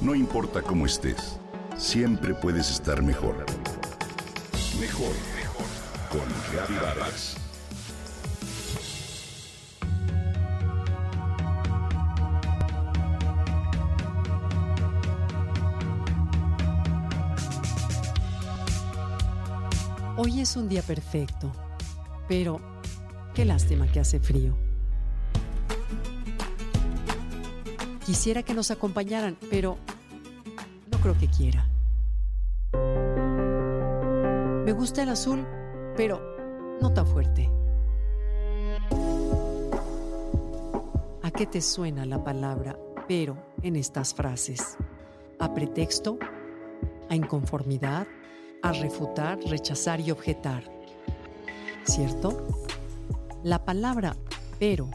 No 0.00 0.14
importa 0.14 0.62
cómo 0.62 0.86
estés, 0.86 1.38
siempre 1.76 2.32
puedes 2.32 2.70
estar 2.70 3.02
mejor. 3.02 3.44
Mejor, 4.80 5.12
mejor. 5.36 5.66
Con 6.10 6.26
Reavivadas. 6.54 7.36
Hoy 20.16 20.40
es 20.40 20.56
un 20.56 20.70
día 20.70 20.80
perfecto, 20.80 21.52
pero 22.26 22.58
qué 23.34 23.44
lástima 23.44 23.86
que 23.86 24.00
hace 24.00 24.18
frío. 24.18 24.56
Quisiera 28.06 28.42
que 28.42 28.54
nos 28.54 28.70
acompañaran, 28.70 29.36
pero 29.50 29.78
creo 31.00 31.16
que 31.18 31.28
quiera. 31.28 31.66
Me 34.64 34.72
gusta 34.72 35.02
el 35.02 35.08
azul, 35.08 35.46
pero 35.96 36.20
no 36.80 36.92
tan 36.92 37.06
fuerte. 37.06 37.50
¿A 41.22 41.30
qué 41.30 41.46
te 41.46 41.60
suena 41.60 42.06
la 42.06 42.22
palabra 42.22 42.78
pero 43.08 43.36
en 43.62 43.76
estas 43.76 44.14
frases? 44.14 44.76
¿A 45.38 45.52
pretexto? 45.54 46.18
¿A 47.08 47.16
inconformidad? 47.16 48.06
¿A 48.62 48.72
refutar, 48.72 49.38
rechazar 49.46 50.00
y 50.00 50.10
objetar? 50.10 50.62
¿Cierto? 51.84 52.46
La 53.42 53.64
palabra 53.64 54.14
pero 54.60 54.90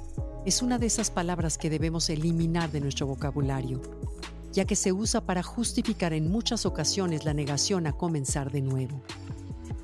es 0.45 0.61
una 0.61 0.77
de 0.77 0.85
esas 0.85 1.09
palabras 1.09 1.57
que 1.57 1.71
debemos 1.71 2.09
eliminar 2.11 2.71
de 2.71 2.79
nuestro 2.79 3.07
vocabulario, 3.07 3.81
ya 4.55 4.63
que 4.63 4.77
se 4.77 4.93
usa 4.93 5.25
para 5.25 5.43
justificar 5.43 6.13
en 6.13 6.31
muchas 6.31 6.65
ocasiones 6.65 7.25
la 7.25 7.33
negación 7.33 7.87
a 7.87 7.91
comenzar 7.91 8.53
de 8.53 8.61
nuevo. 8.61 9.03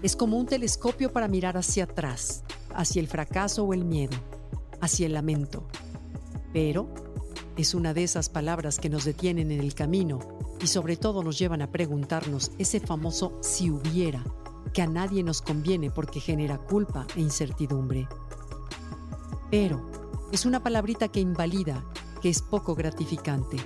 Es 0.01 0.15
como 0.15 0.37
un 0.37 0.45
telescopio 0.45 1.11
para 1.11 1.27
mirar 1.27 1.57
hacia 1.57 1.83
atrás, 1.83 2.45
hacia 2.73 3.01
el 3.01 3.09
fracaso 3.09 3.65
o 3.65 3.73
el 3.73 3.83
miedo, 3.83 4.15
hacia 4.79 5.07
el 5.07 5.13
lamento. 5.13 5.67
Pero 6.53 6.87
es 7.57 7.75
una 7.75 7.93
de 7.93 8.05
esas 8.05 8.29
palabras 8.29 8.79
que 8.79 8.89
nos 8.89 9.03
detienen 9.03 9.51
en 9.51 9.59
el 9.59 9.75
camino 9.75 10.19
y 10.61 10.67
sobre 10.67 10.95
todo 10.95 11.21
nos 11.21 11.37
llevan 11.37 11.61
a 11.61 11.69
preguntarnos 11.69 12.51
ese 12.57 12.79
famoso 12.79 13.37
si 13.41 13.69
hubiera, 13.69 14.23
que 14.73 14.81
a 14.81 14.87
nadie 14.87 15.21
nos 15.21 15.41
conviene 15.41 15.91
porque 15.91 16.21
genera 16.21 16.57
culpa 16.57 17.05
e 17.17 17.19
incertidumbre. 17.19 18.07
Pero 19.49 19.85
es 20.31 20.45
una 20.45 20.63
palabrita 20.63 21.09
que 21.09 21.19
invalida, 21.19 21.83
que 22.21 22.29
es 22.29 22.41
poco 22.41 22.73
gratificante. 22.73 23.57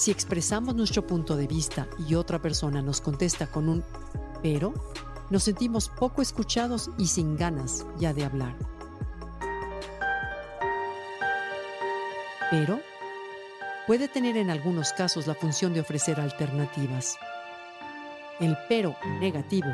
Si 0.00 0.10
expresamos 0.10 0.74
nuestro 0.74 1.06
punto 1.06 1.36
de 1.36 1.46
vista 1.46 1.86
y 2.08 2.14
otra 2.14 2.40
persona 2.40 2.80
nos 2.80 3.02
contesta 3.02 3.48
con 3.48 3.68
un 3.68 3.84
pero, 4.42 4.72
nos 5.28 5.42
sentimos 5.42 5.90
poco 5.90 6.22
escuchados 6.22 6.90
y 6.96 7.08
sin 7.08 7.36
ganas 7.36 7.84
ya 7.98 8.14
de 8.14 8.24
hablar. 8.24 8.56
Pero 12.50 12.80
puede 13.86 14.08
tener 14.08 14.38
en 14.38 14.48
algunos 14.48 14.94
casos 14.94 15.26
la 15.26 15.34
función 15.34 15.74
de 15.74 15.80
ofrecer 15.80 16.18
alternativas. 16.18 17.18
El 18.40 18.56
pero 18.70 18.96
negativo 19.20 19.68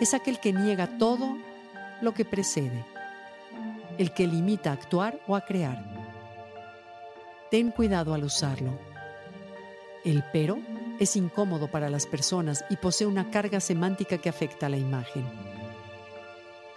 es 0.00 0.14
aquel 0.14 0.38
que 0.38 0.52
niega 0.52 0.98
todo 0.98 1.36
lo 2.00 2.14
que 2.14 2.24
precede 2.24 2.86
el 3.98 4.14
que 4.14 4.28
limita 4.28 4.70
a 4.70 4.74
actuar 4.74 5.18
o 5.26 5.34
a 5.34 5.40
crear. 5.40 5.84
Ten 7.50 7.72
cuidado 7.72 8.14
al 8.14 8.22
usarlo. 8.22 8.93
El 10.04 10.22
pero 10.32 10.58
es 11.00 11.16
incómodo 11.16 11.68
para 11.68 11.88
las 11.88 12.06
personas 12.06 12.64
y 12.70 12.76
posee 12.76 13.06
una 13.06 13.30
carga 13.30 13.60
semántica 13.60 14.18
que 14.18 14.28
afecta 14.28 14.66
a 14.66 14.68
la 14.68 14.76
imagen. 14.76 15.24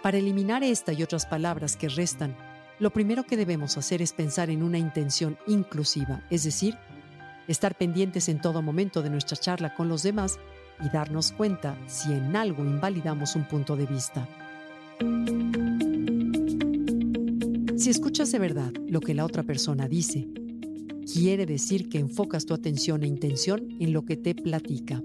Para 0.02 0.18
eliminar 0.18 0.62
esta 0.64 0.92
y 0.92 1.02
otras 1.02 1.26
palabras 1.26 1.76
que 1.76 1.88
restan, 1.88 2.36
lo 2.78 2.90
primero 2.90 3.24
que 3.24 3.36
debemos 3.36 3.76
hacer 3.76 4.00
es 4.00 4.12
pensar 4.12 4.50
en 4.50 4.62
una 4.62 4.78
intención 4.78 5.36
inclusiva, 5.46 6.22
es 6.30 6.44
decir, 6.44 6.76
estar 7.48 7.74
pendientes 7.74 8.28
en 8.28 8.40
todo 8.40 8.62
momento 8.62 9.02
de 9.02 9.10
nuestra 9.10 9.36
charla 9.36 9.74
con 9.74 9.88
los 9.88 10.02
demás 10.02 10.38
y 10.84 10.88
darnos 10.90 11.32
cuenta 11.32 11.76
si 11.86 12.12
en 12.12 12.36
algo 12.36 12.64
invalidamos 12.64 13.34
un 13.34 13.44
punto 13.48 13.76
de 13.76 13.86
vista. 13.86 14.26
Si 17.76 17.90
escuchas 17.90 18.30
de 18.32 18.38
verdad 18.38 18.72
lo 18.86 19.00
que 19.00 19.14
la 19.14 19.24
otra 19.24 19.42
persona 19.42 19.88
dice, 19.88 20.28
quiere 21.10 21.46
decir 21.46 21.88
que 21.88 21.98
enfocas 21.98 22.44
tu 22.44 22.54
atención 22.54 23.02
e 23.02 23.06
intención 23.06 23.68
en 23.80 23.92
lo 23.92 24.04
que 24.04 24.16
te 24.16 24.34
platica. 24.34 25.02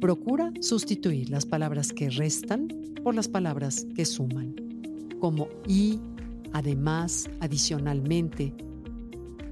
Procura 0.00 0.52
sustituir 0.60 1.30
las 1.30 1.46
palabras 1.46 1.92
que 1.92 2.10
restan 2.10 2.68
por 3.04 3.14
las 3.14 3.28
palabras 3.28 3.86
que 3.94 4.04
suman, 4.04 4.54
como 5.20 5.48
y, 5.66 6.00
además, 6.52 7.30
adicionalmente. 7.40 8.52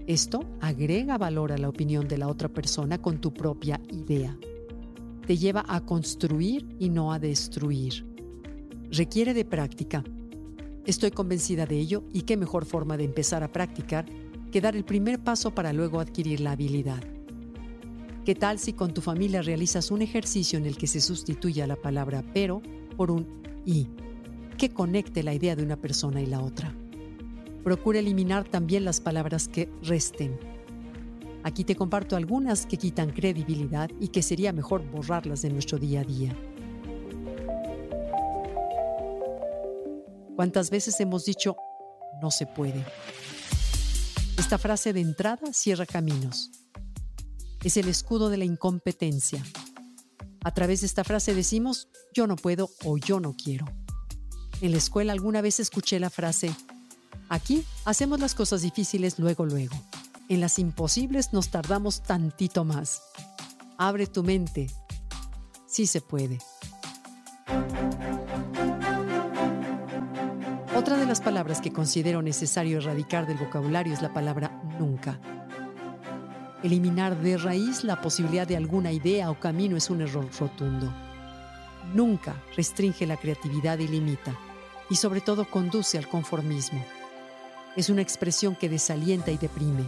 Esto 0.07 0.45
agrega 0.61 1.19
valor 1.19 1.53
a 1.53 1.59
la 1.59 1.69
opinión 1.69 2.09
de 2.09 2.19
la 2.19 2.29
otra 2.29 2.49
persona 2.49 2.99
con 2.99 3.21
tu 3.21 3.33
propia 3.33 3.81
idea. 3.93 4.37
Te 5.27 5.37
lleva 5.37 5.65
a 5.69 5.85
construir 5.85 6.67
y 6.79 6.89
no 6.89 7.13
a 7.13 7.19
destruir. 7.19 8.05
Requiere 8.91 9.35
de 9.35 9.45
práctica 9.45 10.05
Estoy 10.87 11.11
convencida 11.11 11.67
de 11.67 11.77
ello 11.81 12.05
y 12.13 12.23
qué 12.23 12.37
mejor 12.37 12.65
forma 12.65 12.97
de 12.97 13.03
empezar 13.03 13.43
a 13.43 13.51
practicar 13.51 14.07
que 14.51 14.61
dar 14.61 14.77
el 14.77 14.85
primer 14.85 15.19
paso 15.19 15.55
para 15.55 15.73
luego 15.73 16.01
adquirir 16.01 16.41
la 16.41 16.53
habilidad. 16.53 17.03
¿Qué 18.25 18.35
tal 18.35 18.59
si 18.59 18.73
con 18.73 18.93
tu 18.93 19.01
familia 19.01 19.43
realizas 19.43 19.91
un 19.91 20.03
ejercicio 20.03 20.59
en 20.59 20.67
el 20.67 20.77
que 20.77 20.87
se 20.87 21.01
sustituya 21.01 21.67
la 21.67 21.77
palabra 21.77 22.25
pero 22.35 22.61
por 22.97 23.11
un 23.11 23.27
y, 23.65 23.89
que 24.59 24.71
conecte 24.71 25.23
la 25.23 25.35
idea 25.35 25.55
de 25.55 25.63
una 25.63 25.77
persona 25.77 26.21
y 26.21 26.27
la 26.27 26.41
otra? 26.41 26.75
Procura 27.63 27.99
eliminar 27.99 28.49
también 28.49 28.85
las 28.85 29.01
palabras 29.01 29.49
que 29.49 29.69
resten. 29.83 30.39
Aquí 31.45 31.63
te 31.63 31.77
comparto 31.77 32.17
algunas 32.17 32.67
que 32.67 32.77
quitan 32.77 33.11
credibilidad 33.11 33.91
y 34.01 34.09
que 34.09 34.23
sería 34.23 34.53
mejor 34.53 34.89
borrarlas 34.91 35.43
de 35.43 35.51
nuestro 35.51 35.79
día 35.79 36.01
a 36.01 36.05
día. 36.05 36.37
¿Cuántas 40.35 40.71
veces 40.71 41.01
hemos 41.01 41.25
dicho, 41.25 41.57
no 42.21 42.31
se 42.31 42.47
puede? 42.47 42.85
Esta 44.39 44.59
frase 44.59 44.93
de 44.93 45.01
entrada 45.01 45.53
cierra 45.53 45.87
caminos. 45.87 46.51
Es 47.65 47.77
el 47.77 47.89
escudo 47.89 48.29
de 48.29 48.37
la 48.37 48.45
incompetencia. 48.45 49.43
A 50.45 50.53
través 50.53 50.83
de 50.83 50.87
esta 50.87 51.05
frase 51.05 51.35
decimos, 51.35 51.89
yo 52.15 52.27
no 52.27 52.37
puedo 52.37 52.71
o 52.85 52.99
yo 52.99 53.19
no 53.19 53.35
quiero. 53.35 53.67
En 54.61 54.71
la 54.71 54.77
escuela 54.79 55.13
alguna 55.13 55.41
vez 55.41 55.59
escuché 55.59 55.99
la 55.99 56.11
frase, 56.11 56.55
aquí 57.29 57.65
hacemos 57.85 58.21
las 58.21 58.35
cosas 58.35 58.63
difíciles 58.63 59.19
luego, 59.19 59.45
luego. 59.45 59.75
En 60.29 60.41
las 60.41 60.59
imposibles 60.59 61.33
nos 61.33 61.49
tardamos 61.51 62.03
tantito 62.03 62.65
más. 62.65 63.03
Abre 63.79 64.07
tu 64.07 64.23
mente. 64.23 64.71
Sí 65.67 65.87
se 65.87 66.01
puede. 66.01 66.39
Otra 70.77 70.99
de 70.99 71.07
las 71.07 71.23
palabras 71.23 71.63
que 71.63 71.73
considero 71.73 72.21
necesario 72.21 72.77
erradicar 72.77 73.27
del 73.27 73.39
vocabulario 73.39 73.95
es 73.95 74.03
la 74.03 74.13
palabra 74.13 74.61
nunca. 74.79 75.19
Eliminar 76.63 77.19
de 77.19 77.39
raíz 77.39 77.83
la 77.83 78.03
posibilidad 78.03 78.47
de 78.47 78.59
alguna 78.59 78.93
idea 78.93 79.31
o 79.31 79.41
camino 79.41 79.79
es 79.79 79.89
un 79.89 80.03
error 80.03 80.29
rotundo. 80.39 80.93
Nunca 81.95 82.37
restringe 82.55 83.07
la 83.07 83.17
creatividad 83.17 83.79
y 83.79 83.89
limita, 83.89 84.37
y 84.91 84.97
sobre 84.97 85.23
todo 85.23 85.47
conduce 85.49 85.97
al 85.97 86.09
conformismo. 86.09 86.85
Es 87.75 87.89
una 87.89 88.03
expresión 88.03 88.55
que 88.55 88.69
desalienta 88.69 89.31
y 89.31 89.39
deprime. 89.39 89.85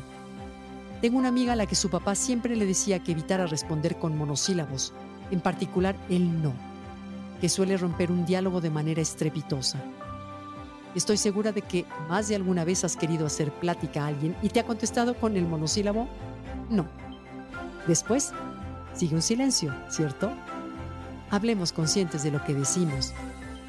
Tengo 1.03 1.19
una 1.19 1.29
amiga 1.29 1.53
a 1.53 1.57
la 1.57 1.67
que 1.67 1.75
su 1.75 1.91
papá 1.91 2.15
siempre 2.15 2.57
le 2.57 2.65
decía 2.65 3.01
que 3.01 3.13
evitara 3.13 3.47
responder 3.47 3.99
con 3.99 4.17
monosílabos, 4.17 4.95
en 5.31 5.41
particular 5.43 5.97
el 6.09 6.43
no, 6.43 6.55
que 7.43 7.51
suele 7.51 7.77
romper 7.77 8.11
un 8.11 8.25
diálogo 8.25 8.63
de 8.63 8.71
manera 8.71 9.03
estrepitosa. 9.03 9.79
Estoy 10.95 11.17
segura 11.17 11.53
de 11.53 11.63
que 11.63 11.85
más 12.09 12.29
de 12.29 12.37
alguna 12.37 12.65
vez 12.65 12.85
has 12.85 12.97
querido 12.97 13.27
hacer 13.27 13.53
plática 13.53 14.05
a 14.05 14.07
alguien 14.09 14.37
y 14.43 14.49
te 14.49 14.61
ha 14.61 14.65
contestado 14.65 15.15
con 15.15 15.37
el 15.37 15.47
monosílabo 15.47 16.09
no. 16.71 16.87
Después, 17.87 18.33
sigue 18.95 19.15
un 19.15 19.23
silencio, 19.23 19.75
¿cierto? 19.89 20.31
Hablemos 21.31 21.73
conscientes 21.73 22.23
de 22.23 22.31
lo 22.31 22.45
que 22.45 22.55
decimos. 22.55 23.15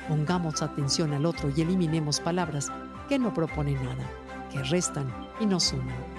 Pongamos 0.08 0.62
atención 0.62 1.14
al 1.14 1.26
otro 1.26 1.52
y 1.56 1.62
eliminemos 1.62 2.20
palabras 2.20 2.72
que 3.08 3.20
no 3.20 3.34
proponen 3.34 3.84
nada, 3.84 4.10
que 4.52 4.62
restan 4.64 5.14
y 5.40 5.46
no 5.46 5.60
suman. 5.60 6.19